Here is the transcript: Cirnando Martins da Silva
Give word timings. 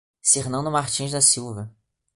Cirnando 0.29 0.71
Martins 0.71 1.11
da 1.13 1.21
Silva 1.21 1.63